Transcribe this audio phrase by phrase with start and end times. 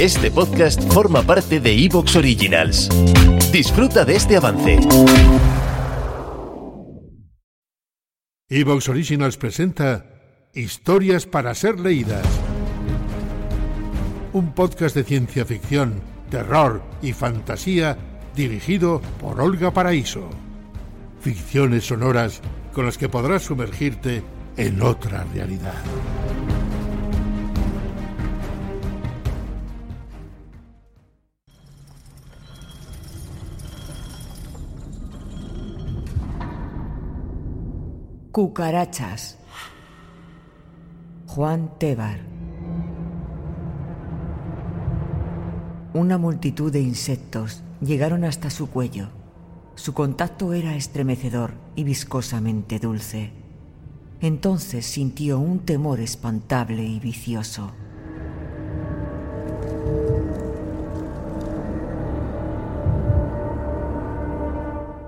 [0.00, 2.90] Este podcast forma parte de Evox Originals.
[3.50, 4.78] Disfruta de este avance.
[8.50, 10.04] Evox Originals presenta
[10.52, 12.26] Historias para ser leídas.
[14.34, 17.96] Un podcast de ciencia ficción, terror y fantasía
[18.34, 20.28] dirigido por Olga Paraíso.
[21.20, 22.42] Ficciones sonoras
[22.74, 24.22] con las que podrás sumergirte
[24.58, 25.82] en otra realidad.
[38.36, 39.38] Cucarachas.
[41.26, 42.20] Juan Tebar.
[45.94, 49.08] Una multitud de insectos llegaron hasta su cuello.
[49.74, 53.32] Su contacto era estremecedor y viscosamente dulce.
[54.20, 57.72] Entonces sintió un temor espantable y vicioso.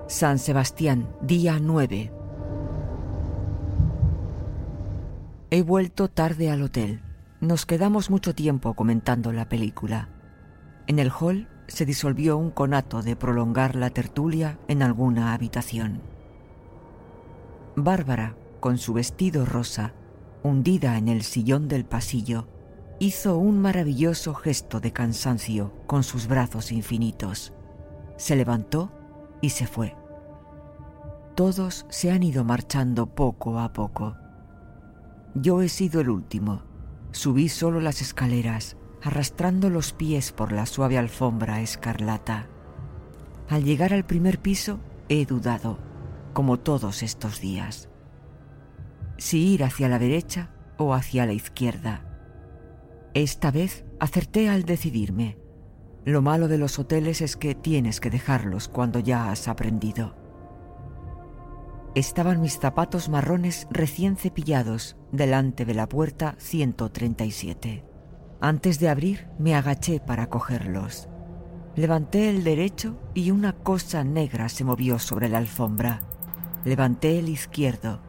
[0.07, 2.18] San Sebastián, día 9.
[5.51, 7.01] He vuelto tarde al hotel.
[7.41, 10.09] Nos quedamos mucho tiempo comentando la película.
[10.85, 16.03] En el hall se disolvió un conato de prolongar la tertulia en alguna habitación.
[17.75, 19.93] Bárbara, con su vestido rosa,
[20.43, 22.47] hundida en el sillón del pasillo,
[22.99, 27.53] hizo un maravilloso gesto de cansancio con sus brazos infinitos.
[28.17, 28.91] Se levantó
[29.41, 29.95] y se fue.
[31.33, 34.15] Todos se han ido marchando poco a poco.
[35.35, 36.63] Yo he sido el último.
[37.11, 42.47] Subí solo las escaleras, arrastrando los pies por la suave alfombra escarlata.
[43.47, 45.79] Al llegar al primer piso, he dudado,
[46.33, 47.89] como todos estos días,
[49.17, 52.05] si ir hacia la derecha o hacia la izquierda.
[53.13, 55.37] Esta vez acerté al decidirme.
[56.05, 60.28] Lo malo de los hoteles es que tienes que dejarlos cuando ya has aprendido
[61.95, 67.85] estaban mis zapatos marrones recién cepillados delante de la puerta 137.
[68.41, 71.09] Antes de abrir me agaché para cogerlos.
[71.75, 76.01] Levanté el derecho y una cosa negra se movió sobre la alfombra.
[76.65, 78.01] Levanté el izquierdo.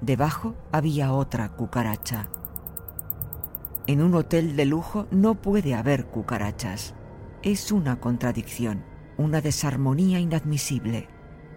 [0.00, 2.28] Debajo había otra cucaracha.
[3.86, 6.94] En un hotel de lujo no puede haber cucarachas.
[7.42, 8.84] Es una contradicción,
[9.16, 11.08] una desarmonía inadmisible.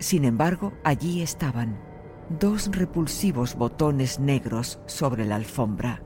[0.04, 1.80] Sin embargo, allí estaban,
[2.28, 6.04] dos repulsivos botones negros sobre la alfombra.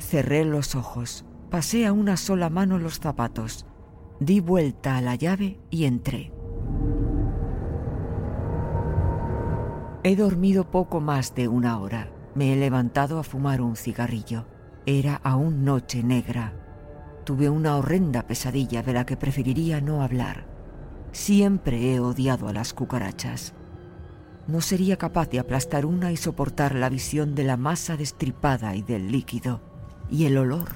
[0.00, 3.66] Cerré los ojos, pasé a una sola mano los zapatos,
[4.18, 6.32] di vuelta a la llave y entré.
[10.02, 12.10] He dormido poco más de una hora.
[12.34, 14.46] Me he levantado a fumar un cigarrillo.
[14.86, 16.52] Era aún noche negra.
[17.22, 20.53] Tuve una horrenda pesadilla de la que preferiría no hablar.
[21.14, 23.54] Siempre he odiado a las cucarachas.
[24.48, 28.82] No sería capaz de aplastar una y soportar la visión de la masa destripada y
[28.82, 29.62] del líquido
[30.10, 30.70] y el olor.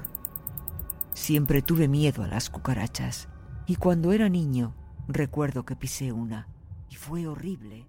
[1.12, 3.28] Siempre tuve miedo a las cucarachas
[3.66, 4.76] y cuando era niño
[5.08, 6.46] recuerdo que pisé una
[6.88, 7.88] y fue horrible.